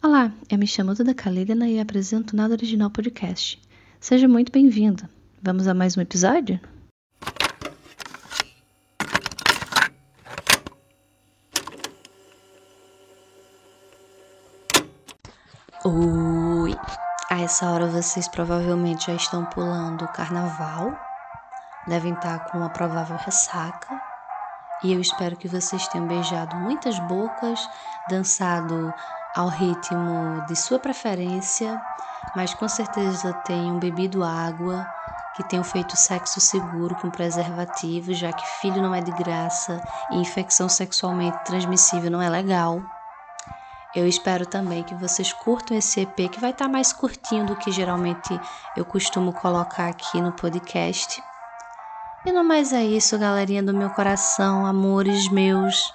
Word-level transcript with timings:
Olá, 0.00 0.30
eu 0.48 0.56
me 0.56 0.66
chamo 0.66 0.94
Duda 0.94 1.12
Kalilina 1.12 1.68
e 1.68 1.80
apresento 1.80 2.32
o 2.32 2.36
Nada 2.36 2.54
Original 2.54 2.88
Podcast. 2.88 3.60
Seja 3.98 4.28
muito 4.28 4.52
bem-vindo. 4.52 5.08
Vamos 5.42 5.66
a 5.66 5.74
mais 5.74 5.96
um 5.96 6.00
episódio? 6.00 6.60
Oi! 15.84 16.76
A 17.28 17.40
essa 17.40 17.68
hora 17.68 17.88
vocês 17.88 18.28
provavelmente 18.28 19.08
já 19.08 19.14
estão 19.14 19.46
pulando 19.46 20.04
o 20.04 20.12
carnaval, 20.12 20.96
devem 21.88 22.12
estar 22.12 22.44
com 22.44 22.58
uma 22.58 22.70
provável 22.70 23.16
ressaca, 23.16 24.00
e 24.84 24.92
eu 24.92 25.00
espero 25.00 25.36
que 25.36 25.48
vocês 25.48 25.88
tenham 25.88 26.06
beijado 26.06 26.54
muitas 26.54 26.96
bocas, 27.00 27.68
dançado 28.08 28.94
ao 29.34 29.48
ritmo 29.48 30.44
de 30.46 30.56
sua 30.56 30.78
preferência, 30.78 31.80
mas 32.34 32.54
com 32.54 32.68
certeza 32.68 33.32
tenham 33.44 33.78
bebido 33.78 34.24
água, 34.24 34.86
que 35.34 35.42
tenham 35.44 35.62
feito 35.64 35.96
sexo 35.96 36.40
seguro 36.40 36.96
com 36.96 37.10
preservativo, 37.10 38.12
já 38.12 38.32
que 38.32 38.44
filho 38.60 38.82
não 38.82 38.94
é 38.94 39.00
de 39.00 39.12
graça 39.12 39.80
e 40.10 40.16
infecção 40.16 40.68
sexualmente 40.68 41.44
transmissível 41.44 42.10
não 42.10 42.20
é 42.20 42.28
legal. 42.28 42.82
Eu 43.94 44.06
espero 44.06 44.44
também 44.44 44.82
que 44.82 44.94
vocês 44.94 45.32
curtam 45.32 45.76
esse 45.76 46.00
EP, 46.00 46.30
que 46.30 46.40
vai 46.40 46.50
estar 46.50 46.68
mais 46.68 46.92
curtinho 46.92 47.46
do 47.46 47.56
que 47.56 47.70
geralmente 47.72 48.38
eu 48.76 48.84
costumo 48.84 49.32
colocar 49.32 49.88
aqui 49.88 50.20
no 50.20 50.32
podcast. 50.32 51.22
E 52.26 52.32
no 52.32 52.44
mais 52.44 52.72
é 52.72 52.84
isso, 52.84 53.18
galerinha 53.18 53.62
do 53.62 53.72
meu 53.72 53.90
coração, 53.90 54.66
amores 54.66 55.30
meus. 55.30 55.90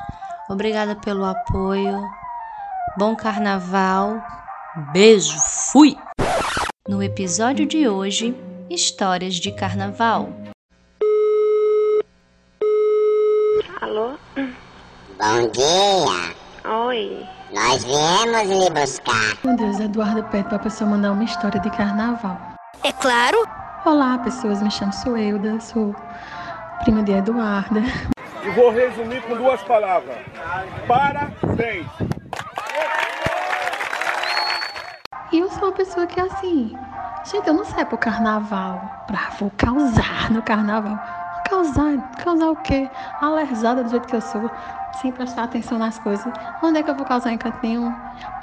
Obrigada 0.50 0.96
pelo 0.96 1.26
apoio. 1.26 2.02
Bom 2.96 3.16
carnaval. 3.16 4.22
Beijo, 4.92 5.36
fui! 5.72 5.98
No 6.88 7.02
episódio 7.02 7.66
de 7.66 7.88
hoje, 7.88 8.38
histórias 8.70 9.34
de 9.34 9.52
carnaval. 9.52 10.30
Alô? 13.82 14.12
Bom 14.36 15.50
dia! 15.52 16.36
Oi. 16.72 17.28
Nós 17.52 17.84
viemos 17.84 18.48
lhe 18.48 18.70
buscar. 18.70 19.38
Meu 19.44 19.56
Deus, 19.56 19.80
Eduardo 19.80 20.24
pede 20.26 20.50
pra 20.50 20.60
pessoa 20.60 20.88
mandar 20.88 21.14
uma 21.14 21.24
história 21.24 21.60
de 21.60 21.72
carnaval. 21.72 22.40
É 22.84 22.92
claro. 22.92 23.38
Olá, 23.86 24.20
pessoas, 24.20 24.62
me 24.62 24.70
chamo 24.70 24.94
Suelda, 24.94 25.60
sou 25.60 25.96
prima 26.84 27.02
de 27.02 27.12
Eduarda. 27.12 27.82
E 28.44 28.52
vou 28.52 28.72
resumir 28.72 29.24
com 29.24 29.36
duas 29.36 29.64
palavras. 29.64 30.18
Parabéns! 30.88 31.88
E 35.34 35.40
eu 35.40 35.50
sou 35.50 35.64
uma 35.64 35.72
pessoa 35.72 36.06
que, 36.06 36.20
assim, 36.20 36.78
gente, 37.26 37.48
eu 37.48 37.56
não 37.56 37.66
saio 37.66 37.88
pro 37.88 37.98
carnaval 37.98 39.04
pra 39.08 39.32
vou 39.40 39.52
causar 39.58 40.30
no 40.30 40.44
carnaval. 40.44 40.96
Causar, 41.50 42.12
causar 42.24 42.52
o 42.52 42.56
quê? 42.58 42.88
Alerzada 43.20 43.84
do 43.84 43.90
jeito 43.90 44.08
que 44.08 44.16
eu 44.16 44.22
sou, 44.22 44.48
sem 45.02 45.12
prestar 45.12 45.46
atenção 45.46 45.80
nas 45.80 45.98
coisas. 45.98 46.32
Onde 46.62 46.78
é 46.78 46.84
que 46.84 46.92
eu 46.92 46.96
vou 46.96 47.04
causar 47.04 47.32
em 47.32 47.40
canto 47.40 47.58
nenhum? 47.64 47.92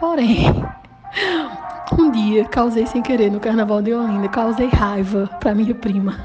Porém, 0.00 0.66
um 1.96 2.10
dia 2.10 2.44
causei 2.46 2.84
sem 2.86 3.02
querer 3.02 3.30
no 3.30 3.38
carnaval 3.38 3.80
de 3.80 3.94
Olinda, 3.94 4.28
causei 4.28 4.66
raiva 4.66 5.30
pra 5.38 5.54
minha 5.54 5.76
prima. 5.76 6.16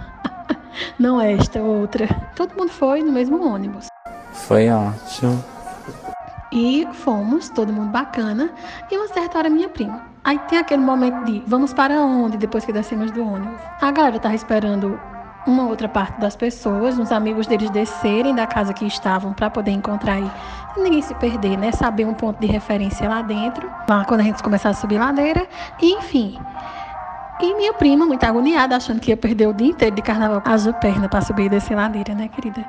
Não 0.98 1.22
esta, 1.22 1.60
outra. 1.60 2.08
Todo 2.36 2.58
mundo 2.58 2.72
foi 2.72 3.04
no 3.04 3.12
mesmo 3.12 3.48
ônibus. 3.48 3.86
Foi 4.32 4.68
ótimo. 4.72 5.46
E 6.52 6.88
fomos, 6.92 7.50
todo 7.50 7.72
mundo 7.72 7.92
bacana. 7.92 8.50
E 8.90 8.98
uma 8.98 9.08
certa 9.10 9.38
hora, 9.38 9.50
minha 9.50 9.70
prima. 9.70 10.15
Aí 10.26 10.40
tem 10.50 10.58
aquele 10.58 10.82
momento 10.82 11.24
de 11.24 11.44
vamos 11.46 11.72
para 11.72 12.02
onde 12.02 12.36
depois 12.36 12.66
que 12.66 12.74
descemos 12.74 13.12
do 13.12 13.24
ônibus. 13.24 13.62
A 13.80 13.92
galera 13.92 14.20
tava 14.20 14.34
esperando 14.34 15.00
uma 15.46 15.68
outra 15.68 15.88
parte 15.88 16.20
das 16.20 16.36
pessoas, 16.36 16.98
uns 16.98 17.12
amigos 17.12 17.46
deles 17.46 17.70
descerem 17.70 18.34
da 18.34 18.48
casa 18.48 18.74
que 18.74 18.88
estavam 18.88 19.34
para 19.34 19.52
poder 19.52 19.70
encontrar 19.70 20.14
aí. 20.14 20.32
Ninguém 20.76 21.04
se 21.04 21.14
perder, 21.14 21.58
né? 21.58 21.72
Saber 21.72 22.06
um 22.06 22.14
ponto 22.16 22.40
de 22.40 22.48
referência 22.48 23.08
lá 23.08 23.22
dentro, 23.22 23.70
lá 23.88 24.04
quando 24.04 24.22
a 24.22 24.24
gente 24.24 24.42
começar 24.42 24.70
a 24.70 24.74
subir 24.74 24.98
ladeira. 24.98 25.48
Enfim. 25.80 26.40
E 27.40 27.54
minha 27.54 27.74
prima, 27.74 28.06
muito 28.06 28.24
agoniada, 28.24 28.76
achando 28.76 29.00
que 29.00 29.12
ia 29.12 29.18
perder 29.18 29.48
o 29.48 29.54
dia 29.54 29.68
inteiro 29.68 29.96
de 29.96 30.02
carnaval, 30.02 30.42
haja 30.44 30.74
perna 30.74 31.08
para 31.08 31.22
subir 31.22 31.46
e 31.46 31.50
descer 31.50 31.76
ladeira, 31.76 32.16
né, 32.16 32.30
querida? 32.30 32.66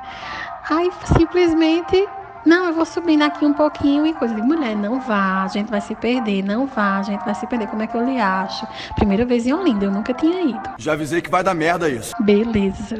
Aí 0.69 0.91
simplesmente 1.17 2.07
não, 2.47 2.67
eu 2.67 2.73
vou 2.73 2.85
subindo 2.85 3.23
aqui 3.23 3.45
um 3.45 3.53
pouquinho 3.53 4.07
e 4.07 4.13
coisa. 4.13 4.33
de 4.33 4.41
mulher, 4.41 4.75
não 4.75 5.01
vá, 5.01 5.43
a 5.43 5.47
gente 5.47 5.69
vai 5.69 5.81
se 5.81 5.93
perder, 5.93 6.41
não 6.43 6.65
vá, 6.65 6.97
a 6.97 7.03
gente 7.03 7.23
vai 7.25 7.35
se 7.35 7.45
perder. 7.45 7.67
Como 7.67 7.83
é 7.83 7.87
que 7.87 7.95
eu 7.95 8.05
lhe 8.05 8.17
acho? 8.17 8.65
Primeira 8.95 9.25
vez 9.25 9.45
em 9.45 9.53
Olinda, 9.53 9.85
eu 9.85 9.91
nunca 9.91 10.13
tinha 10.13 10.41
ido. 10.41 10.69
Já 10.77 10.93
avisei 10.93 11.21
que 11.21 11.29
vai 11.29 11.43
dar 11.43 11.53
merda 11.53 11.89
isso. 11.89 12.13
Beleza. 12.21 12.97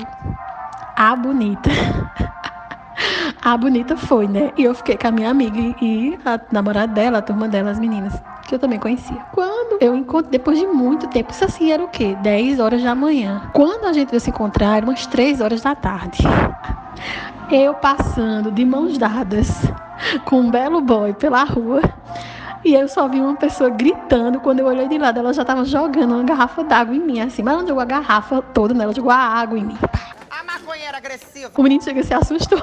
A 0.95 1.15
bonita. 1.15 1.69
A 3.41 3.55
bonita 3.55 3.95
foi, 3.95 4.27
né? 4.27 4.51
E 4.57 4.63
eu 4.63 4.75
fiquei 4.75 4.97
com 4.97 5.07
a 5.07 5.11
minha 5.11 5.29
amiga 5.29 5.57
e 5.81 6.19
a 6.25 6.37
namorada 6.51 6.91
dela, 6.91 7.19
a 7.19 7.21
turma 7.21 7.47
dela, 7.47 7.69
as 7.69 7.79
meninas, 7.79 8.13
que 8.45 8.53
eu 8.53 8.59
também 8.59 8.79
conhecia. 8.79 9.15
Quando 9.31 9.81
eu 9.81 9.95
encontro, 9.95 10.29
depois 10.29 10.59
de 10.59 10.65
muito 10.67 11.07
tempo, 11.07 11.31
isso 11.31 11.45
assim 11.45 11.71
era 11.71 11.81
o 11.81 11.87
quê? 11.87 12.17
10 12.21 12.59
horas 12.59 12.83
da 12.83 12.93
manhã. 12.93 13.49
Quando 13.53 13.85
a 13.85 13.93
gente 13.93 14.11
ia 14.11 14.19
se 14.19 14.31
encontrar, 14.31 14.77
eram 14.77 14.89
umas 14.89 15.05
3 15.05 15.39
horas 15.39 15.61
da 15.61 15.75
tarde. 15.75 16.17
Eu 17.49 17.73
passando 17.75 18.51
de 18.51 18.65
mãos 18.65 18.97
dadas 18.97 19.47
com 20.25 20.41
um 20.41 20.51
belo 20.51 20.81
boy 20.81 21.13
pela 21.13 21.45
rua. 21.45 21.81
E 22.63 22.73
eu 22.73 22.89
só 22.89 23.07
vi 23.07 23.21
uma 23.21 23.37
pessoa 23.37 23.69
gritando. 23.69 24.41
Quando 24.41 24.59
eu 24.59 24.65
olhei 24.65 24.87
de 24.89 24.97
lado, 24.97 25.19
ela 25.19 25.33
já 25.33 25.43
estava 25.43 25.63
jogando 25.63 26.13
uma 26.13 26.23
garrafa 26.23 26.61
d'água 26.63 26.93
em 26.93 26.99
mim, 26.99 27.21
assim. 27.21 27.41
Mas 27.41 27.53
ela 27.53 27.61
não 27.61 27.67
jogou 27.69 27.81
a 27.81 27.85
garrafa 27.85 28.41
toda 28.41 28.73
nela, 28.73 28.93
jogou 28.93 29.11
a 29.11 29.15
água 29.15 29.57
em 29.57 29.63
mim. 29.63 29.77
A 30.29 30.43
maconheira 30.43 30.97
agressiva. 30.97 31.49
O 31.55 31.63
menino 31.63 31.81
chega 31.81 32.01
e 32.01 32.03
se 32.03 32.13
assustou. 32.13 32.61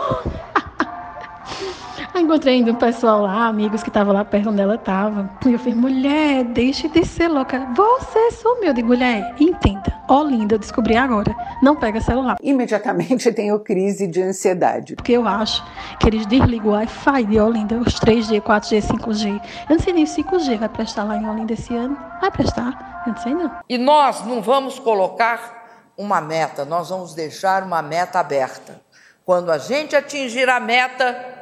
Aí 2.14 2.22
encontrei 2.22 2.54
ainda 2.54 2.70
um 2.70 2.76
pessoal 2.76 3.22
lá, 3.22 3.48
amigos 3.48 3.82
que 3.82 3.88
estavam 3.88 4.14
lá 4.14 4.24
perto 4.24 4.50
onde 4.50 4.60
ela 4.60 4.76
estava. 4.76 5.28
E 5.44 5.52
eu 5.52 5.58
falei, 5.58 5.74
mulher, 5.74 6.44
deixe 6.44 6.88
de 6.88 7.04
ser 7.04 7.26
louca. 7.26 7.66
Você 7.74 8.30
sumiu. 8.30 8.68
Eu 8.68 8.72
digo, 8.72 8.86
mulher, 8.86 9.34
entenda. 9.40 9.92
Ó, 10.08 10.22
linda, 10.22 10.54
eu 10.54 10.58
descobri 10.60 10.96
agora. 10.96 11.34
Não 11.60 11.74
pega 11.74 12.00
celular. 12.00 12.36
Imediatamente 12.40 13.30
tenho 13.34 13.58
crise 13.58 14.06
de 14.06 14.22
ansiedade. 14.22 14.94
Porque 14.94 15.10
eu 15.10 15.26
acho 15.26 15.66
que 15.98 16.06
eles 16.06 16.24
desligam 16.24 16.68
o 16.68 16.74
Wi-Fi 16.74 17.24
de 17.24 17.40
Olinda, 17.40 17.78
os 17.78 17.98
3G, 17.98 18.40
4G, 18.40 18.80
5G. 18.80 19.40
Eu 19.68 19.76
não 19.76 19.82
sei 19.82 19.92
nem 19.92 20.06
se 20.06 20.22
5G 20.22 20.56
vai 20.56 20.68
prestar 20.68 21.02
lá 21.02 21.16
em 21.16 21.28
Olinda 21.28 21.52
esse 21.52 21.74
ano. 21.74 21.98
Vai 22.20 22.30
prestar? 22.30 23.02
Eu 23.08 23.12
não 23.12 23.20
sei 23.20 23.34
não. 23.34 23.50
E 23.68 23.76
nós 23.76 24.24
não 24.24 24.40
vamos 24.40 24.78
colocar 24.78 25.92
uma 25.98 26.20
meta, 26.20 26.64
nós 26.64 26.90
vamos 26.90 27.12
deixar 27.12 27.64
uma 27.64 27.82
meta 27.82 28.20
aberta. 28.20 28.80
Quando 29.24 29.50
a 29.50 29.58
gente 29.58 29.96
atingir 29.96 30.48
a 30.48 30.60
meta, 30.60 31.33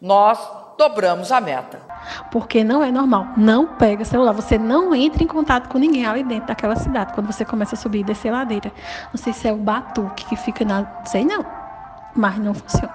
nós 0.00 0.38
dobramos 0.78 1.30
a 1.30 1.40
meta. 1.40 1.78
Porque 2.30 2.64
não 2.64 2.82
é 2.82 2.90
normal. 2.90 3.28
Não 3.36 3.66
pega 3.66 4.04
celular. 4.04 4.32
Você 4.32 4.58
não 4.58 4.94
entra 4.94 5.22
em 5.22 5.26
contato 5.26 5.68
com 5.68 5.78
ninguém 5.78 6.06
ali 6.06 6.24
dentro 6.24 6.46
daquela 6.46 6.74
cidade 6.74 7.12
quando 7.12 7.26
você 7.26 7.44
começa 7.44 7.74
a 7.74 7.78
subir 7.78 8.00
e 8.00 8.04
descer 8.04 8.32
ladeira. 8.32 8.72
Não 9.12 9.22
sei 9.22 9.32
se 9.32 9.46
é 9.46 9.52
o 9.52 9.56
batuque 9.56 10.24
que 10.24 10.36
fica 10.36 10.64
na. 10.64 10.86
Sei 11.04 11.24
não. 11.24 11.44
Mas 12.16 12.38
não 12.38 12.54
funciona. 12.54 12.94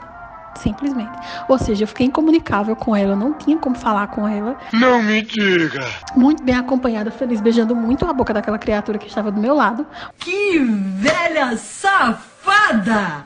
Simplesmente. 0.55 1.11
Ou 1.47 1.59
seja, 1.59 1.83
eu 1.83 1.87
fiquei 1.87 2.07
incomunicável 2.07 2.75
com 2.75 2.95
ela, 2.95 3.15
não 3.15 3.33
tinha 3.33 3.57
como 3.57 3.75
falar 3.75 4.07
com 4.07 4.27
ela. 4.27 4.57
Não 4.71 5.03
me 5.03 5.21
diga! 5.21 5.85
Muito 6.15 6.41
bem 6.41 6.55
acompanhada, 6.55 7.11
feliz, 7.11 7.41
beijando 7.41 7.75
muito 7.75 8.05
a 8.07 8.13
boca 8.13 8.33
daquela 8.33 8.57
criatura 8.57 8.97
que 8.97 9.07
estava 9.07 9.31
do 9.31 9.39
meu 9.39 9.53
lado. 9.53 9.85
Que 10.17 10.59
velha 10.59 11.57
safada! 11.57 13.25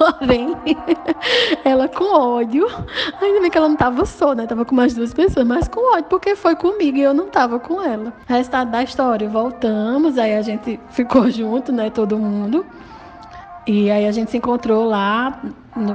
Porém, 0.00 0.56
ela 1.62 1.86
com 1.86 2.04
ódio. 2.04 2.66
Ainda 3.20 3.40
bem 3.42 3.50
que 3.50 3.58
ela 3.58 3.68
não 3.68 3.76
tava 3.76 4.06
só, 4.06 4.34
né? 4.34 4.46
Tava 4.46 4.64
com 4.64 4.74
mais 4.74 4.94
duas 4.94 5.12
pessoas, 5.12 5.46
mas 5.46 5.68
com 5.68 5.94
ódio, 5.94 6.06
porque 6.08 6.34
foi 6.34 6.56
comigo 6.56 6.96
e 6.96 7.02
eu 7.02 7.12
não 7.12 7.28
tava 7.28 7.60
com 7.60 7.82
ela. 7.82 8.10
Restado 8.26 8.70
da 8.70 8.82
história, 8.82 9.28
voltamos, 9.28 10.16
aí 10.16 10.34
a 10.36 10.40
gente 10.40 10.80
ficou 10.88 11.28
junto, 11.30 11.70
né? 11.70 11.90
Todo 11.90 12.18
mundo. 12.18 12.64
E 13.66 13.90
aí 13.90 14.06
a 14.06 14.12
gente 14.12 14.30
se 14.30 14.38
encontrou 14.38 14.84
lá, 14.84 15.38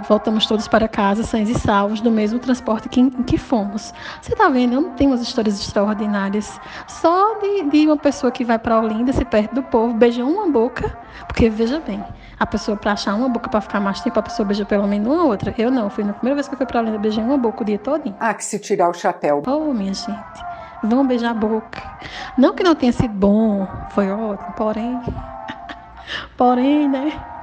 voltamos 0.08 0.46
todos 0.46 0.68
para 0.68 0.88
casa, 0.88 1.24
sãos 1.24 1.50
e 1.50 1.56
salvos, 1.56 2.00
do 2.00 2.12
mesmo 2.12 2.38
transporte 2.38 2.88
que, 2.88 3.00
em 3.00 3.10
que 3.24 3.38
fomos. 3.38 3.92
Você 4.22 4.36
tá 4.36 4.50
vendo? 4.50 4.74
Eu 4.74 4.82
não 4.82 4.92
tenho 4.92 5.12
umas 5.12 5.22
histórias 5.22 5.60
extraordinárias. 5.60 6.60
Só 6.88 7.40
de, 7.40 7.64
de 7.64 7.88
uma 7.88 7.98
pessoa 7.98 8.32
que 8.32 8.46
vai 8.46 8.60
para 8.60 8.80
Olinda, 8.80 9.12
se 9.12 9.26
perto 9.26 9.56
do 9.56 9.64
povo, 9.64 9.96
beija 9.96 10.24
uma 10.24 10.48
boca, 10.48 10.96
porque 11.28 11.50
veja 11.50 11.80
bem, 11.80 12.04
a 12.40 12.46
pessoa 12.46 12.78
para 12.78 12.92
achar 12.92 13.16
uma 13.16 13.28
boca 13.28 13.50
para 13.50 13.62
ficar 13.62 13.80
mais 13.80 14.00
tempo, 14.00 14.20
a 14.20 14.24
pessoa 14.24 14.46
beija 14.46 14.64
pelo 14.64 14.88
menos 14.88 15.08
uma 15.08 15.24
outra. 15.24 15.54
Eu 15.58 15.72
não, 15.72 15.90
fui 15.90 16.04
na 16.04 16.14
primeira 16.14 16.36
vez 16.36 16.48
que 16.48 16.54
eu 16.54 16.58
fui 16.58 16.68
para 16.68 16.82
Olinda, 16.82 17.00
beijei 17.00 17.24
uma 17.24 17.38
boca 17.38 17.64
o 17.64 17.66
dia 17.66 17.80
todinho. 17.80 18.16
Ah, 18.20 18.34
que 18.34 18.46
se 18.46 18.60
tirar 18.60 18.90
o 18.90 18.94
chapéu. 18.94 19.42
Oh, 19.48 19.74
minha 19.74 19.94
gente, 19.94 20.46
vão 20.84 21.06
beijar 21.06 21.32
a 21.32 21.34
boca. 21.34 21.82
Não 22.38 22.54
que 22.54 22.64
não 22.64 22.76
tenha 22.76 22.94
sido 22.94 23.14
bom, 23.14 23.68
foi 23.90 24.12
ótimo, 24.12 24.54
porém, 24.54 25.02
porém, 26.38 26.88
né? 26.88 27.35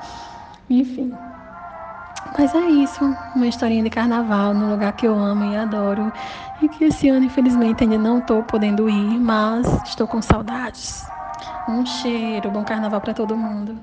Enfim. 0.73 1.13
Mas 2.39 2.55
é 2.55 2.67
isso, 2.67 3.05
uma 3.37 3.47
historinha 3.47 3.83
de 3.83 3.91
carnaval 3.91 4.55
no 4.55 4.71
lugar 4.71 4.95
que 4.95 5.07
eu 5.07 5.15
amo 5.15 5.45
e 5.45 5.55
adoro. 5.55 6.11
E 6.63 6.69
que 6.69 6.85
esse 6.85 7.11
ano, 7.11 7.27
infelizmente, 7.27 7.85
ainda 7.85 7.99
não 7.99 8.21
estou 8.21 8.43
podendo 8.43 8.89
ir, 8.89 9.21
mas 9.21 9.67
estou 9.85 10.07
com 10.07 10.23
saudades. 10.23 11.05
Um 11.69 11.85
cheiro, 11.85 12.51
bom 12.51 12.65
carnaval 12.65 13.03
para 13.03 13.13
todo 13.13 13.37
mundo. 13.37 13.79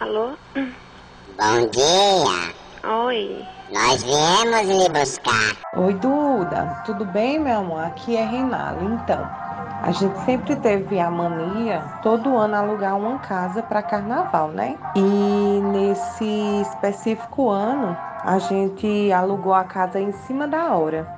Alô? 0.00 0.32
Bom 0.56 1.66
dia. 1.70 2.52
Oi. 3.06 3.46
Nós 3.70 4.02
viemos 4.02 4.68
lhe 4.68 4.88
buscar. 4.88 5.56
Oi, 5.76 5.94
Duda. 5.94 6.82
Tudo 6.84 7.04
bem, 7.04 7.38
meu 7.38 7.60
amor? 7.60 7.84
Aqui 7.84 8.16
é 8.16 8.24
Renala. 8.24 8.82
Então, 8.82 9.41
a 9.82 9.90
gente 9.92 10.18
sempre 10.20 10.56
teve 10.56 10.98
a 11.00 11.10
mania 11.10 11.92
todo 12.00 12.36
ano 12.36 12.54
alugar 12.56 12.96
uma 12.96 13.18
casa 13.18 13.62
para 13.62 13.82
carnaval, 13.82 14.52
né? 14.52 14.80
E 14.94 15.60
nesse 15.64 16.24
específico 16.62 17.50
ano, 17.50 18.00
a 18.22 18.38
gente 18.38 19.10
alugou 19.12 19.52
a 19.52 19.64
casa 19.64 20.00
em 20.00 20.12
cima 20.12 20.46
da 20.46 20.76
hora. 20.76 21.12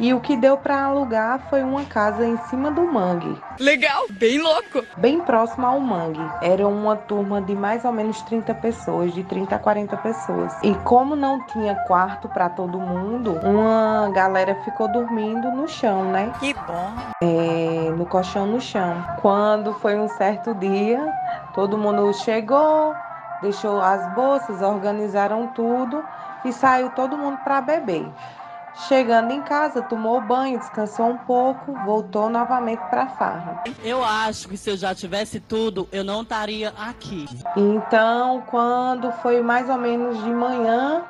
E 0.00 0.14
o 0.14 0.20
que 0.20 0.36
deu 0.36 0.56
para 0.56 0.84
alugar 0.84 1.40
foi 1.50 1.60
uma 1.62 1.84
casa 1.84 2.24
em 2.24 2.36
cima 2.48 2.70
do 2.70 2.82
mangue. 2.82 3.36
Legal, 3.58 4.06
bem 4.10 4.38
louco. 4.38 4.84
Bem 4.96 5.20
próximo 5.20 5.66
ao 5.66 5.80
mangue. 5.80 6.20
Era 6.40 6.68
uma 6.68 6.94
turma 6.94 7.42
de 7.42 7.52
mais 7.56 7.84
ou 7.84 7.90
menos 7.90 8.22
30 8.22 8.54
pessoas, 8.54 9.12
de 9.12 9.24
30 9.24 9.56
a 9.56 9.58
40 9.58 9.96
pessoas. 9.96 10.52
E 10.62 10.72
como 10.84 11.16
não 11.16 11.44
tinha 11.48 11.74
quarto 11.74 12.28
para 12.28 12.48
todo 12.48 12.78
mundo, 12.78 13.40
uma 13.42 14.08
galera 14.14 14.54
ficou 14.64 14.86
dormindo 14.86 15.50
no 15.50 15.66
chão, 15.66 16.04
né? 16.04 16.32
Que 16.38 16.54
bom. 16.54 16.92
É, 17.20 17.92
no 17.96 18.06
colchão 18.06 18.46
no 18.46 18.60
chão. 18.60 19.04
Quando 19.20 19.74
foi 19.74 19.98
um 19.98 20.08
certo 20.08 20.54
dia, 20.54 21.12
todo 21.52 21.76
mundo 21.76 22.12
chegou, 22.14 22.94
deixou 23.42 23.80
as 23.80 24.06
bolsas, 24.14 24.62
organizaram 24.62 25.48
tudo 25.48 26.04
e 26.44 26.52
saiu 26.52 26.90
todo 26.90 27.18
mundo 27.18 27.38
para 27.42 27.60
beber. 27.60 28.06
Chegando 28.86 29.32
em 29.32 29.42
casa, 29.42 29.82
tomou 29.82 30.20
banho, 30.20 30.58
descansou 30.58 31.06
um 31.06 31.18
pouco, 31.18 31.72
voltou 31.84 32.30
novamente 32.30 32.80
para 32.88 33.02
a 33.02 33.08
farra. 33.08 33.64
Eu 33.82 34.04
acho 34.04 34.48
que 34.48 34.56
se 34.56 34.70
eu 34.70 34.76
já 34.76 34.94
tivesse 34.94 35.40
tudo, 35.40 35.88
eu 35.90 36.04
não 36.04 36.22
estaria 36.22 36.72
aqui. 36.78 37.26
Então, 37.56 38.40
quando 38.46 39.10
foi 39.20 39.42
mais 39.42 39.68
ou 39.68 39.76
menos 39.76 40.22
de 40.22 40.30
manhã, 40.30 41.02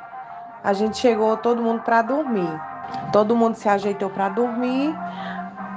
a 0.64 0.72
gente 0.72 0.96
chegou 0.96 1.36
todo 1.36 1.60
mundo 1.60 1.82
para 1.82 2.00
dormir. 2.00 2.48
Todo 3.12 3.36
mundo 3.36 3.54
se 3.54 3.68
ajeitou 3.68 4.08
para 4.08 4.30
dormir. 4.30 4.96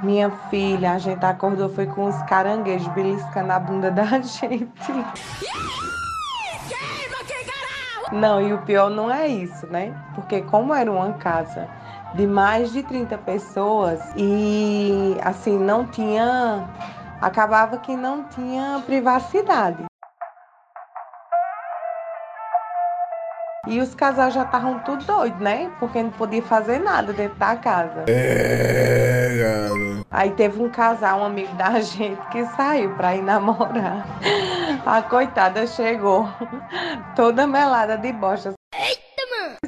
Minha 0.02 0.30
filha, 0.48 0.92
a 0.92 0.98
gente 0.98 1.22
acordou 1.24 1.68
foi 1.68 1.86
com 1.86 2.06
os 2.06 2.22
caranguejos 2.22 2.88
beliscando 2.88 3.52
a 3.52 3.60
bunda 3.60 3.90
da 3.90 4.06
gente. 4.18 4.92
Não, 8.10 8.40
e 8.40 8.52
o 8.52 8.58
pior 8.62 8.90
não 8.90 9.10
é 9.10 9.26
isso, 9.26 9.66
né? 9.66 9.94
Porque 10.14 10.42
como 10.42 10.74
era 10.74 10.90
uma 10.90 11.12
casa 11.14 11.68
de 12.14 12.26
mais 12.26 12.72
de 12.72 12.82
30 12.82 13.16
pessoas 13.18 14.00
e 14.16 15.16
assim 15.22 15.58
não 15.58 15.86
tinha 15.86 16.68
acabava 17.20 17.78
que 17.78 17.96
não 17.96 18.24
tinha 18.24 18.82
privacidade. 18.84 19.84
E 23.68 23.80
os 23.80 23.94
casais 23.94 24.34
já 24.34 24.42
estavam 24.42 24.80
tudo 24.80 25.04
doidos, 25.04 25.40
né? 25.40 25.70
Porque 25.78 26.02
não 26.02 26.10
podia 26.10 26.42
fazer 26.42 26.80
nada 26.80 27.12
dentro 27.12 27.38
da 27.38 27.54
casa. 27.54 28.04
É, 28.08 29.38
cara. 29.40 30.04
Aí 30.10 30.30
teve 30.32 30.60
um 30.60 30.68
casal, 30.68 31.20
um 31.20 31.24
amigo 31.24 31.54
da 31.54 31.78
gente, 31.80 32.20
que 32.30 32.44
saiu 32.56 32.94
pra 32.96 33.14
ir 33.14 33.22
namorar. 33.22 34.04
A 34.84 35.00
coitada 35.00 35.64
chegou 35.66 36.28
toda 37.14 37.46
melada 37.46 37.96
de 37.96 38.12
bosta. 38.12 38.52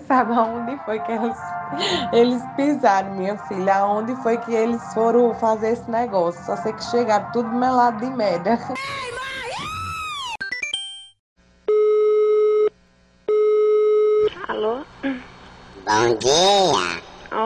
Sabe 0.08 0.32
aonde 0.32 0.76
foi 0.84 0.98
que 0.98 1.12
eles, 1.12 1.38
eles 2.12 2.42
pisaram, 2.56 3.14
minha 3.14 3.38
filha? 3.46 3.76
Aonde 3.76 4.16
foi 4.24 4.36
que 4.38 4.52
eles 4.52 4.82
foram 4.92 5.32
fazer 5.36 5.68
esse 5.74 5.88
negócio? 5.88 6.44
Só 6.44 6.56
sei 6.56 6.72
que 6.72 6.82
chegaram 6.82 7.30
tudo 7.30 7.48
melado 7.50 7.98
de 7.98 8.10
merda. 8.10 8.58
Alô? 14.48 14.84
Bom 15.04 16.18
dia. 16.18 17.00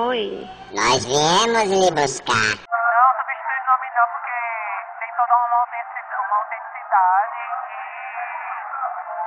Oi. 0.06 0.49
Nós 0.73 1.05
viemos 1.05 1.69
lhe 1.69 1.91
buscar. 1.91 2.35
Não, 2.35 3.09
substitui 3.19 3.59
o 3.61 3.67
nome 3.69 3.89
não, 3.93 4.09
porque 4.09 4.37
tem 5.01 5.11
toda 5.17 5.37
uma 5.37 5.56
autenticidade, 5.61 6.17
uma 6.27 6.37
autenticidade 6.39 7.41
e 7.69 7.89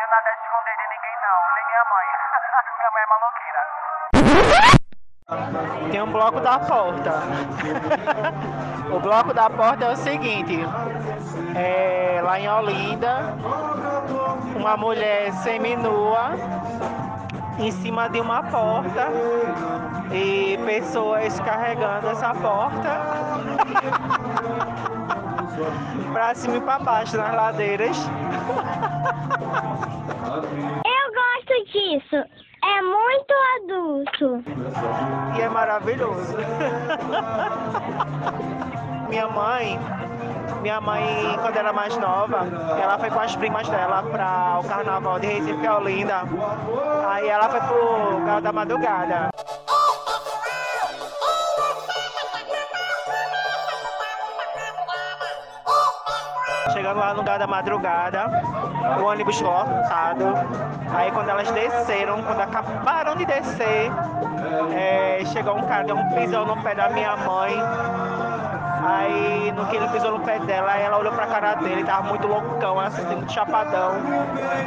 eu 0.02 0.08
nada 0.10 0.30
de 0.32 0.42
esconder 0.44 0.76
de 0.78 0.88
ninguém 0.90 1.16
não, 1.22 1.40
nem 1.56 1.66
minha 1.68 1.84
mãe. 1.92 2.08
minha 2.78 2.92
mãe 2.92 3.04
é 3.04 3.08
maloqueira. 3.08 3.62
Tem 5.92 6.02
um 6.02 6.12
bloco 6.12 6.40
da 6.42 6.60
porta. 6.60 7.14
o 8.94 9.00
bloco 9.00 9.34
da 9.34 9.50
porta 9.50 9.86
é 9.86 9.92
o 9.92 9.96
seguinte, 9.96 10.60
é, 11.56 12.22
lá 12.24 12.40
em 12.40 12.50
Olinda, 12.50 13.36
uma 14.56 14.76
mulher 14.76 15.32
seminua 15.44 16.32
em 17.58 17.72
cima 17.72 18.10
de 18.10 18.20
uma 18.20 18.44
porta 18.44 19.08
e 20.12 20.58
pessoas 20.66 21.40
carregando 21.40 22.10
essa 22.10 22.34
porta 22.36 23.02
pra 26.12 26.36
cima 26.36 26.58
e 26.58 26.62
pra 26.62 26.80
baixo 26.80 27.18
nas 27.18 27.34
ladeiras. 27.34 27.98
Eu 30.86 31.06
gosto 31.14 31.54
disso. 31.72 32.18
É 32.64 32.82
muito 32.82 33.34
adulto. 33.58 34.44
E 35.36 35.42
é 35.42 35.50
maravilhoso. 35.50 36.38
minha 39.10 39.28
mãe, 39.28 39.80
minha 40.62 40.80
mãe, 40.80 41.04
quando 41.42 41.58
era 41.58 41.74
mais 41.74 41.98
nova, 41.98 42.46
ela 42.80 43.00
foi 43.00 43.10
com 43.10 43.20
as 43.20 43.36
primas 43.36 43.68
dela 43.68 44.04
para 44.04 44.60
o 44.60 44.68
carnaval 44.68 45.20
de 45.20 45.28
Recife 45.28 45.64
e 45.64 45.70
Olinda. 45.70 46.22
Aí 47.10 47.28
ela 47.28 47.50
foi 47.50 47.62
pro 47.62 48.26
Galo 48.26 48.42
da 48.42 48.54
Madrugada. 48.54 49.32
Chegando 56.70 57.00
lá 57.00 57.14
no 57.14 57.20
lugar 57.20 57.40
da 57.40 57.48
madrugada, 57.48 58.30
o 59.00 59.04
ônibus 59.04 59.42
lotado. 59.42 60.26
Aí 60.94 61.12
quando 61.12 61.30
elas 61.30 61.50
desceram, 61.52 62.22
quando 62.22 62.42
acabaram 62.42 63.16
de 63.16 63.26
descer, 63.26 63.92
é, 64.74 65.24
chegou 65.26 65.58
um 65.58 65.64
cara, 65.64 65.84
deu 65.84 65.96
um 65.96 66.10
pisão 66.10 66.46
no 66.46 66.62
pé 66.62 66.76
da 66.76 66.90
minha 66.90 67.16
mãe. 67.18 67.56
Aí 68.84 69.52
no 69.56 69.66
que 69.68 69.76
ele 69.76 69.88
pisou 69.90 70.18
no 70.18 70.20
pé 70.22 70.40
dela, 70.40 70.76
ela 70.78 70.98
olhou 70.98 71.14
pra 71.14 71.28
cara 71.28 71.56
dele, 71.56 71.84
tava 71.84 72.08
muito 72.08 72.28
loucão, 72.28 72.80
assim, 72.80 73.04
muito 73.06 73.32
chapadão. 73.32 73.94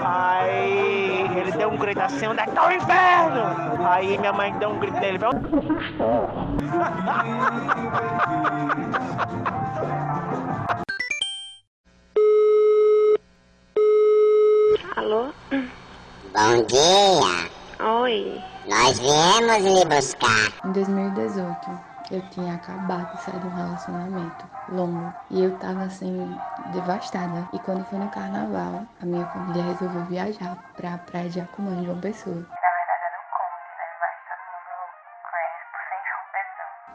Aí 0.05 1.31
ele 1.37 1.53
deu 1.53 1.71
um 1.71 1.77
grito 1.77 2.01
assim, 2.01 2.27
onde 2.27 2.41
é 2.41 2.45
que 2.45 2.53
tá 2.53 2.67
o 2.67 2.73
inferno? 2.73 3.87
Aí 3.89 4.19
minha 4.19 4.33
mãe 4.33 4.53
deu 4.59 4.71
um 4.71 4.79
grito 4.79 4.99
nele, 4.99 5.19
falou. 5.19 5.35
Alô? 15.05 15.29
Bom 16.55 16.63
dia. 16.67 17.51
Oi. 17.81 18.41
Nós 18.69 19.01
viemos 19.01 19.57
lhe 19.65 19.85
buscar. 19.87 20.53
Em 20.65 20.71
2018, 20.71 21.81
eu 22.13 22.23
tinha 22.31 22.55
acabado 22.55 23.11
de 23.11 23.23
sair 23.25 23.41
de 23.41 23.47
um 23.49 23.55
relacionamento 23.57 24.47
longo 24.69 25.13
e 25.33 25.43
eu 25.43 25.59
tava 25.59 25.83
assim, 25.83 26.39
devastada. 26.73 27.49
E 27.53 27.59
quando 27.59 27.85
foi 27.87 27.99
no 27.99 28.09
carnaval, 28.09 28.87
a 29.03 29.05
minha 29.05 29.27
família 29.27 29.65
resolveu 29.65 30.05
viajar 30.05 30.57
pra 30.77 30.97
praia 30.99 31.29
de 31.29 31.41
Jacumã, 31.41 31.75
de 31.75 31.87
João 31.87 31.99
Pessoa. 31.99 32.47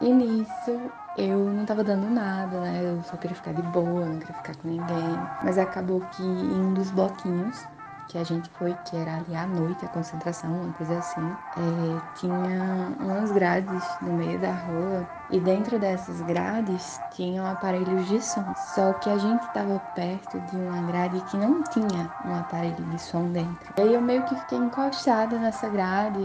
E 0.00 0.10
nisso 0.10 0.90
eu 1.18 1.36
não 1.36 1.66
tava 1.66 1.84
dando 1.84 2.08
nada, 2.08 2.60
né? 2.60 2.80
Eu 2.82 3.02
só 3.02 3.14
queria 3.18 3.36
ficar 3.36 3.52
de 3.52 3.60
boa, 3.60 4.06
não 4.06 4.18
queria 4.20 4.36
ficar 4.36 4.56
com 4.56 4.68
ninguém. 4.68 5.18
Mas 5.42 5.58
acabou 5.58 6.00
que 6.12 6.22
em 6.22 6.60
um 6.62 6.72
dos 6.72 6.90
bloquinhos 6.90 7.62
que 8.06 8.18
a 8.18 8.24
gente 8.24 8.50
foi, 8.50 8.74
que 8.74 8.96
era 8.96 9.16
ali 9.16 9.34
à 9.34 9.46
noite, 9.46 9.84
a 9.84 9.88
concentração, 9.88 10.62
uma 10.62 10.72
coisa 10.72 10.98
assim, 10.98 11.36
é, 11.56 12.00
tinha 12.14 12.94
umas 12.98 13.30
grades 13.30 13.96
no 14.00 14.12
meio 14.12 14.38
da 14.38 14.52
rua 14.52 15.08
e 15.28 15.38
dentro 15.38 15.78
dessas 15.78 16.20
grades 16.20 17.00
tinham 17.10 17.46
aparelhos 17.46 18.06
de 18.06 18.20
som. 18.20 18.52
Só 18.56 18.92
que 18.92 19.08
a 19.08 19.16
gente 19.18 19.44
estava 19.44 19.78
perto 19.94 20.40
de 20.40 20.56
uma 20.56 20.80
grade 20.82 21.20
que 21.20 21.36
não 21.36 21.62
tinha 21.62 22.10
um 22.24 22.34
aparelho 22.34 22.84
de 22.84 22.98
som 22.98 23.30
dentro. 23.30 23.72
E 23.78 23.80
aí 23.80 23.94
eu 23.94 24.00
meio 24.02 24.24
que 24.24 24.34
fiquei 24.36 24.58
encostada 24.58 25.38
nessa 25.38 25.68
grade, 25.68 26.18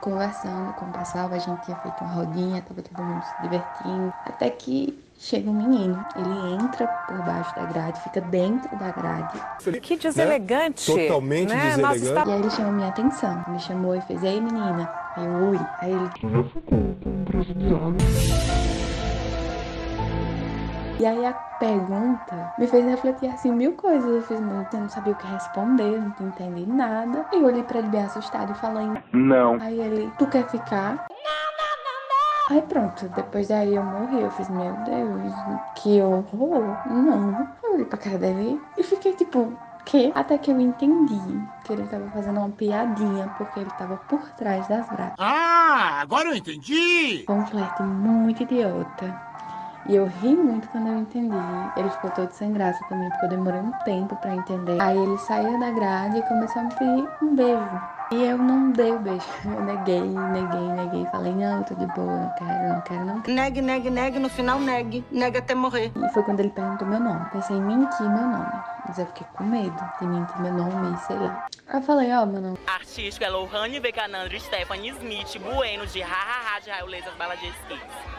conversando 0.00 0.72
com 0.72 0.86
o 0.86 0.92
pessoal, 0.92 1.32
a 1.32 1.38
gente 1.38 1.62
tinha 1.62 1.76
feito 1.76 2.04
uma 2.04 2.12
rodinha, 2.12 2.62
tava 2.62 2.82
todo 2.82 3.02
mundo 3.04 3.24
se 3.24 3.34
divertindo. 3.38 4.12
Até 4.24 4.50
que 4.50 5.07
chega 5.18 5.50
um 5.50 5.54
menino, 5.54 6.06
ele 6.16 6.54
entra 6.54 6.86
por 6.86 7.18
baixo 7.24 7.54
da 7.56 7.64
grade, 7.64 8.00
fica 8.02 8.20
dentro 8.20 8.78
da 8.78 8.92
grade. 8.92 9.40
Que 9.82 9.96
deselegante. 9.96 10.94
Né? 10.94 11.02
Totalmente 11.08 11.52
né? 11.52 11.70
deselegante. 11.70 12.04
Está... 12.06 12.24
E 12.24 12.32
aí 12.32 12.40
ele 12.40 12.50
chamou 12.50 12.72
minha 12.72 12.88
atenção, 12.88 13.44
me 13.48 13.58
chamou 13.58 13.96
e 13.96 14.00
fez, 14.02 14.22
ei 14.22 14.40
menina, 14.40 14.90
aí 15.16 15.26
eu, 15.26 15.32
ui, 15.50 15.58
aí 15.80 15.92
ele... 15.92 16.08
E 21.00 21.06
aí 21.06 21.24
a 21.24 21.32
pergunta 21.32 22.52
me 22.58 22.66
fez 22.66 22.84
refletir 22.84 23.28
assim 23.28 23.52
mil 23.52 23.72
coisas. 23.74 24.10
Eu 24.10 24.20
fiz, 24.22 24.40
eu 24.40 24.80
não 24.80 24.88
sabia 24.88 25.12
o 25.12 25.16
que 25.16 25.28
responder, 25.28 26.02
não 26.18 26.26
entendi 26.26 26.66
nada. 26.66 27.24
E 27.32 27.36
eu 27.36 27.44
olhei 27.44 27.62
pra 27.62 27.78
ele 27.78 27.88
bem 27.88 28.02
assustado 28.02 28.50
e 28.50 28.54
falei, 28.56 28.88
Não. 29.12 29.58
Aí 29.60 29.78
ele, 29.78 30.10
tu 30.18 30.26
quer 30.26 30.48
ficar? 30.48 31.06
Aí 32.50 32.62
pronto, 32.62 33.06
depois 33.10 33.48
daí 33.48 33.74
eu 33.74 33.82
morri. 33.84 34.22
Eu 34.22 34.30
fiz, 34.30 34.48
meu 34.48 34.72
Deus, 34.72 35.32
que 35.74 36.00
horror. 36.00 36.76
Não. 36.86 37.46
Eu 37.62 37.74
olhei 37.74 37.84
pra 37.84 37.98
cara 37.98 38.18
dele 38.18 38.58
e 38.76 38.82
fiquei 38.82 39.12
tipo, 39.14 39.52
que? 39.84 40.10
Até 40.14 40.38
que 40.38 40.50
eu 40.50 40.58
entendi 40.58 41.16
que 41.62 41.72
ele 41.74 41.86
tava 41.86 42.08
fazendo 42.08 42.38
uma 42.38 42.48
piadinha, 42.48 43.28
porque 43.36 43.60
ele 43.60 43.70
tava 43.78 43.96
por 44.08 44.22
trás 44.32 44.66
das 44.66 44.88
grades. 44.88 45.16
Ah, 45.18 46.00
agora 46.00 46.30
eu 46.30 46.36
entendi! 46.36 47.24
Foi 47.26 47.34
um 47.36 47.44
flerte 47.44 47.82
muito 47.82 48.42
idiota. 48.42 49.14
E 49.86 49.94
eu 49.94 50.06
ri 50.06 50.34
muito 50.36 50.68
quando 50.68 50.88
eu 50.88 50.98
entendi. 50.98 51.36
Ele 51.76 51.88
ficou 51.90 52.10
todo 52.10 52.30
sem 52.32 52.52
graça 52.52 52.82
também, 52.84 53.10
porque 53.10 53.24
eu 53.26 53.28
demorei 53.30 53.60
um 53.60 53.72
tempo 53.84 54.16
pra 54.16 54.34
entender. 54.34 54.80
Aí 54.80 54.98
ele 54.98 55.18
saiu 55.18 55.58
da 55.58 55.70
grade 55.70 56.18
e 56.18 56.22
começou 56.22 56.60
a 56.60 56.64
me 56.64 56.74
pedir 56.74 57.08
um 57.22 57.34
beijo. 57.34 57.97
E 58.10 58.24
eu 58.24 58.38
não 58.38 58.70
dei 58.70 58.92
o 58.92 58.98
beijo. 58.98 59.26
Eu 59.44 59.60
neguei, 59.64 60.00
neguei, 60.00 60.60
neguei. 60.60 61.06
Falei, 61.06 61.34
não, 61.34 61.58
eu 61.58 61.64
tô 61.64 61.74
de 61.74 61.86
boa, 61.88 62.06
não 62.06 62.30
quero, 62.30 62.68
não 62.68 62.80
quero, 62.80 63.04
não 63.04 63.20
quero. 63.20 63.34
Negue, 63.34 63.60
negue, 63.60 63.90
negue, 63.90 64.18
no 64.18 64.30
final 64.30 64.58
negue. 64.58 65.04
Negue 65.10 65.38
até 65.38 65.54
morrer. 65.54 65.92
E 65.94 66.08
foi 66.14 66.22
quando 66.22 66.40
ele 66.40 66.48
perguntou 66.48 66.88
meu 66.88 67.00
nome. 67.00 67.26
Pensei 67.30 67.56
em 67.56 67.60
mentir 67.60 68.08
meu 68.08 68.26
nome. 68.26 68.52
Mas 68.86 68.98
eu 68.98 69.06
fiquei 69.06 69.26
com 69.34 69.44
medo 69.44 69.76
de 70.00 70.06
mentir 70.06 70.40
meu 70.40 70.54
nome, 70.54 70.96
sei 71.06 71.16
lá. 71.16 71.46
Aí 71.68 71.80
eu 71.80 71.82
falei, 71.82 72.10
ó, 72.12 72.22
oh, 72.22 72.26
meu 72.26 72.40
nome. 72.40 72.58
Artístico 72.66 73.24
é 73.24 73.28
Lohane 73.28 73.78
Vecanandro, 73.78 74.40
Stephanie 74.40 74.90
Smith, 74.92 75.38
Bueno, 75.42 75.86
de 75.86 76.00
hahaha, 76.00 76.60
de 76.60 76.70
Raiolesas 76.70 77.14
Baladinhas 77.14 77.56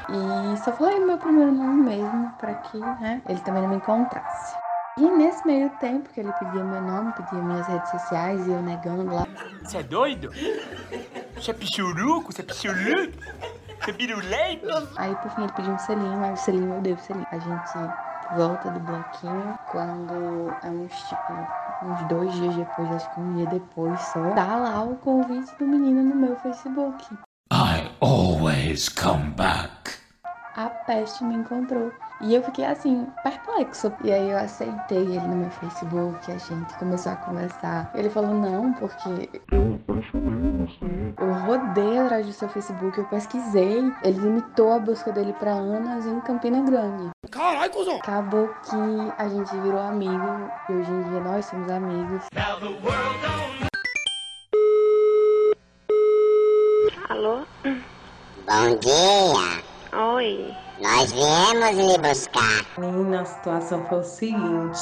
E 0.07 0.57
só 0.63 0.71
falei 0.71 0.99
meu 0.99 1.17
primeiro 1.17 1.51
nome 1.51 1.89
mesmo, 1.89 2.31
pra 2.37 2.53
que, 2.53 2.77
né, 2.77 3.21
ele 3.27 3.39
também 3.39 3.63
não 3.63 3.69
me 3.69 3.77
encontrasse. 3.77 4.68
E 4.99 5.09
nesse 5.17 5.47
meio 5.47 5.69
tempo 5.79 6.09
que 6.09 6.19
ele 6.19 6.31
pedia 6.33 6.61
meu 6.61 6.81
nome, 6.81 7.13
pedia 7.13 7.39
minhas 7.39 7.65
redes 7.65 7.89
sociais 7.89 8.45
e 8.45 8.51
eu 8.51 8.61
negando 8.61 9.15
lá. 9.15 9.25
Você 9.63 9.77
é 9.77 9.83
doido? 9.83 10.29
Você 11.35 11.51
é 11.51 11.53
pichuruco? 11.53 12.33
Você 12.33 12.41
é 12.41 12.43
pichuruco? 12.43 13.13
Você 13.81 13.91
é 13.91 13.93
pirulei? 13.93 14.61
Aí 14.97 15.15
por 15.15 15.31
fim 15.31 15.43
ele 15.43 15.53
pediu 15.53 15.71
um 15.71 15.79
selinho, 15.79 16.21
aí 16.21 16.33
o 16.33 16.37
selinho 16.37 16.73
eu 16.73 16.81
dei 16.81 16.93
o 16.93 16.99
selinho. 16.99 17.27
A 17.31 17.39
gente 17.39 18.35
volta 18.35 18.71
do 18.71 18.79
bloquinho 18.81 19.57
quando 19.71 20.53
é 20.63 20.69
uns 20.69 20.93
tipo 21.03 21.33
uns 21.81 22.07
dois 22.09 22.33
dias 22.33 22.55
depois, 22.55 22.91
acho 22.91 23.09
que 23.13 23.21
um 23.21 23.35
dia 23.37 23.45
depois 23.45 24.01
só, 24.01 24.31
tá 24.31 24.57
lá 24.57 24.83
o 24.83 24.97
convite 24.97 25.55
do 25.57 25.65
menino 25.65 26.03
no 26.03 26.15
meu 26.15 26.35
Facebook. 26.35 27.05
I 27.53 27.89
always 28.01 28.89
come 28.89 29.29
back. 29.29 29.98
A 30.59 30.69
peste 30.69 31.23
me 31.23 31.35
encontrou. 31.35 31.89
E 32.19 32.35
eu 32.35 32.43
fiquei 32.43 32.65
assim, 32.65 33.07
perplexo. 33.23 33.93
E 34.03 34.11
aí 34.11 34.29
eu 34.29 34.37
aceitei 34.37 34.97
ele 34.97 35.21
no 35.21 35.37
meu 35.37 35.49
Facebook, 35.51 36.29
a 36.29 36.37
gente 36.37 36.77
começou 36.77 37.13
a 37.13 37.15
conversar. 37.15 37.89
Ele 37.95 38.09
falou, 38.09 38.33
não, 38.33 38.73
porque 38.73 39.39
eu 41.17 41.33
rodei 41.45 41.97
atrás 41.99 42.25
do 42.25 42.33
seu 42.33 42.49
Facebook, 42.49 42.97
eu 42.97 43.05
pesquisei. 43.05 43.89
Ele 44.03 44.19
limitou 44.19 44.73
a 44.73 44.79
busca 44.79 45.13
dele 45.13 45.31
pra 45.39 45.53
Anas 45.53 46.05
em 46.05 46.19
Campina 46.19 46.61
Grande. 46.63 47.09
Caralho, 47.31 47.71
cuzão! 47.71 47.95
Acabou 47.95 48.49
que 48.49 49.13
a 49.17 49.29
gente 49.29 49.55
virou 49.61 49.79
amigo 49.79 50.51
e 50.67 50.73
hoje 50.73 50.91
em 50.91 51.03
dia 51.03 51.21
nós 51.21 51.45
somos 51.45 51.71
amigos. 51.71 52.25
Alô? 57.07 57.45
Bom 57.63 58.75
dia. 58.81 59.68
Oi. 59.99 60.55
Nós 60.81 61.11
viemos 61.11 61.75
lhe 61.75 61.97
buscar. 61.97 62.63
Menina, 62.77 63.19
a 63.19 63.25
situação 63.25 63.83
foi 63.89 63.99
o 63.99 64.03
seguinte. 64.03 64.79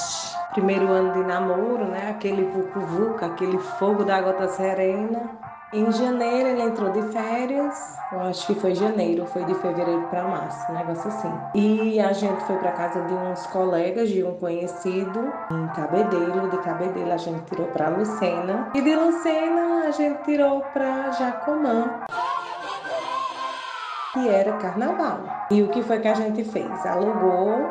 Primeiro 0.52 0.92
ano 0.92 1.12
de 1.14 1.24
namoro, 1.28 1.86
né? 1.86 2.12
Aquele 2.12 2.44
vucu-vucu, 2.44 3.26
aquele 3.26 3.58
fogo 3.58 4.04
da 4.04 4.22
gota 4.22 4.48
serena. 4.50 5.28
Em 5.74 5.92
janeiro 5.92 6.50
ele 6.50 6.62
entrou 6.62 6.92
de 6.92 7.02
férias. 7.12 7.98
Eu 8.12 8.22
acho 8.22 8.46
que 8.46 8.60
foi 8.60 8.76
janeiro, 8.76 9.26
foi 9.26 9.44
de 9.46 9.56
fevereiro 9.56 10.04
para 10.04 10.24
março, 10.24 10.72
um 10.72 10.76
negócio 10.76 11.08
assim. 11.08 11.34
E 11.56 12.00
a 12.00 12.14
gente 12.14 12.40
foi 12.44 12.56
para 12.58 12.74
casa 12.74 13.02
de 13.02 13.14
uns 13.16 13.48
colegas, 13.48 14.10
de 14.10 14.24
um 14.24 14.36
conhecido, 14.36 15.34
em 15.52 15.68
Cabedelo. 15.70 16.48
De 16.52 16.58
Cabedelo 16.60 17.12
a 17.12 17.18
gente 17.18 17.42
tirou 17.46 17.66
para 17.70 17.90
Lucena. 17.90 18.70
E 18.76 18.82
de 18.82 18.96
Lucena 18.96 19.86
a 19.88 19.92
gente 19.92 20.24
tirou 20.26 20.62
para 20.74 21.10
Jacomã 21.10 22.06
que 24.18 24.30
era 24.30 24.54
carnaval. 24.54 25.20
E 25.52 25.62
o 25.62 25.70
que 25.70 25.84
foi 25.84 26.00
que 26.00 26.08
a 26.08 26.14
gente 26.14 26.44
fez? 26.44 26.86
Alugou 26.86 27.70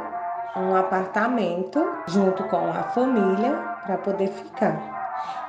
um 0.57 0.75
apartamento 0.75 1.85
junto 2.07 2.45
com 2.45 2.71
a 2.71 2.83
família 2.85 3.53
para 3.85 3.99
poder 3.99 4.29
ficar. 4.29 4.97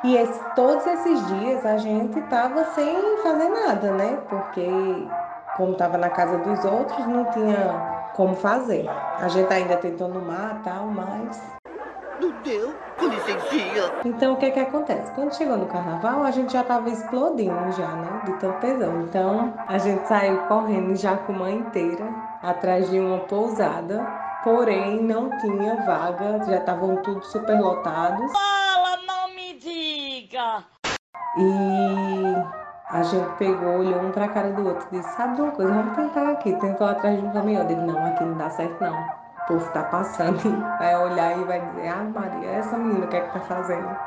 E 0.03 0.15
esse, 0.15 0.39
todos 0.55 0.85
esses 0.85 1.27
dias 1.27 1.65
a 1.65 1.77
gente 1.77 2.19
tava 2.23 2.63
sem 2.65 3.17
fazer 3.23 3.49
nada, 3.49 3.91
né? 3.91 4.17
Porque 4.29 4.67
como 5.55 5.75
tava 5.75 5.97
na 5.97 6.09
casa 6.09 6.37
dos 6.39 6.63
outros, 6.65 7.05
não 7.07 7.25
tinha 7.25 8.09
como 8.13 8.35
fazer. 8.35 8.87
A 9.19 9.27
gente 9.27 9.51
ainda 9.53 9.77
tentou 9.77 10.07
no 10.07 10.21
mar 10.21 10.61
tal, 10.63 10.85
mas 10.87 11.56
Não 12.19 12.31
deu, 12.41 12.73
com 12.97 13.05
licencinha. 13.07 13.91
então, 14.03 14.33
o 14.33 14.37
que 14.37 14.49
que 14.49 14.59
acontece? 14.59 15.11
Quando 15.13 15.35
chegou 15.35 15.55
no 15.55 15.67
carnaval, 15.67 16.23
a 16.23 16.31
gente 16.31 16.51
já 16.51 16.63
tava 16.63 16.89
explodindo 16.89 17.71
já, 17.73 17.87
né? 17.87 18.21
De 18.25 18.33
tanto 18.39 18.59
tesão. 18.59 19.01
Então, 19.01 19.53
a 19.67 19.77
gente 19.77 20.07
saiu 20.07 20.37
correndo 20.47 20.95
já 20.95 21.15
com 21.15 21.33
uma 21.33 21.51
inteira 21.51 22.07
atrás 22.41 22.89
de 22.89 22.99
uma 22.99 23.19
pousada. 23.19 24.03
Porém, 24.43 25.03
não 25.03 25.29
tinha 25.37 25.75
vaga, 25.85 26.43
já 26.45 26.57
estavam 26.57 26.95
tudo 27.03 27.23
super 27.23 27.59
lotados. 27.59 28.31
Fala, 28.31 28.97
não 29.05 29.35
me 29.35 29.53
diga! 29.53 30.63
E 31.37 32.35
a 32.89 33.03
gente 33.03 33.29
pegou, 33.37 33.79
olhou 33.79 34.01
um 34.01 34.11
pra 34.11 34.27
cara 34.29 34.51
do 34.51 34.65
outro 34.67 34.87
e 34.91 34.97
disse, 34.97 35.15
sabe 35.15 35.35
de 35.35 35.41
uma 35.41 35.51
coisa, 35.51 35.71
vamos 35.71 35.95
tentar 35.95 36.31
aqui. 36.31 36.55
Tentou 36.55 36.87
atrás 36.87 37.19
de 37.19 37.25
um 37.25 37.31
caminhão. 37.31 37.61
Eu 37.61 37.67
disse, 37.67 37.81
não, 37.81 38.05
aqui 38.05 38.23
não 38.23 38.37
dá 38.37 38.49
certo 38.49 38.81
não. 38.83 39.26
Povo 39.47 39.71
tá 39.71 39.83
passando, 39.83 40.37
vai 40.77 40.93
olhar 40.97 41.37
e 41.37 41.43
vai 41.45 41.61
dizer, 41.61 41.87
ah 41.87 42.03
Maria, 42.03 42.49
essa 42.49 42.77
menina 42.77 43.05
o 43.05 43.07
que 43.07 43.15
é 43.15 43.21
que 43.21 43.31
tá 43.31 43.39
fazendo? 43.39 43.97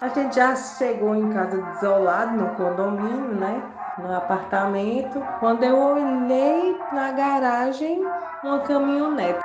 A 0.00 0.08
gente 0.08 0.34
já 0.34 0.56
chegou 0.56 1.14
em 1.14 1.32
casa 1.32 1.62
desolado, 1.62 2.32
no 2.32 2.56
condomínio, 2.56 3.36
né? 3.36 3.62
No 3.98 4.16
apartamento. 4.16 5.24
Quando 5.38 5.62
eu 5.62 5.78
olhei 5.78 6.76
na 6.92 7.12
garagem, 7.12 8.04
uma 8.42 8.58
caminhonete. 8.62 9.38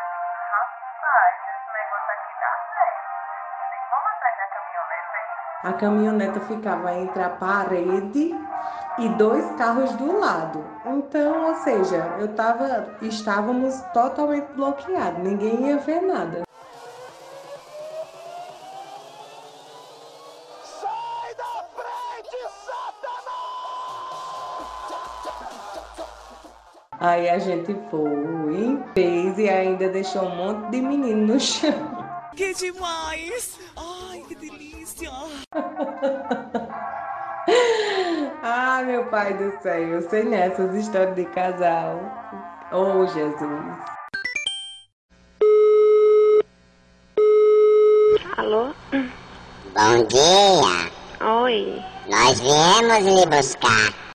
A 5.64 5.74
caminhoneta 5.74 6.40
ficava 6.40 6.92
entre 6.94 7.22
a 7.22 7.30
parede 7.30 8.47
e 9.00 9.10
dois 9.10 9.46
carros 9.58 9.92
do 9.94 10.20
lado. 10.20 10.63
Então, 10.86 11.48
ou 11.48 11.56
seja, 11.56 12.16
eu 12.20 12.30
tava, 12.30 12.98
estávamos 13.01 13.80
totalmente 13.94 14.51
bloqueados, 14.54 15.24
ninguém 15.24 15.68
ia 15.68 15.77
ver 15.77 16.01
nada. 16.01 16.44
Aí 27.00 27.30
a 27.30 27.38
gente 27.38 27.75
foi, 27.92 28.84
fez 28.96 29.38
e 29.38 29.48
ainda 29.48 29.88
deixou 29.88 30.24
um 30.24 30.36
monte 30.36 30.72
de 30.72 30.82
menino 30.82 31.34
no 31.34 31.39
chão. 31.39 31.72
Que 32.36 32.56
demais! 32.56 33.60
Ai, 33.75 34.24
que 34.27 34.34
delícia! 34.34 35.12
Ah, 38.77 38.84
meu 38.84 39.03
pai 39.05 39.34
do 39.34 39.51
céu, 39.63 39.74
eu 39.74 40.07
sei 40.07 40.24
nessas 40.24 40.72
histórias 40.75 41.15
de 41.15 41.25
casal. 41.25 42.00
Oh, 42.72 43.07
Jesus. 43.07 43.39
Alô? 48.38 48.72
Bom 49.74 50.03
dia. 50.07 50.91
Oi. 51.27 51.84
Nós 52.07 52.39
viemos 52.39 53.03
lhe 53.03 53.25
buscar. 53.25 54.07